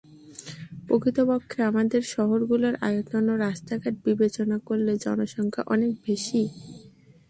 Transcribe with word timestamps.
প্রকৃতপক্ষে 0.87 1.59
আমাদের 1.63 2.01
শহরগুলোর 2.13 2.75
আয়তন 2.81 3.23
ও 3.29 3.35
রাস্তাঘাট 3.37 3.95
বিবেচনা 4.05 4.57
করলে 4.67 4.93
জনসংখ্যা 4.97 5.63
অনেক 5.67 5.91
বেশি। 6.07 6.41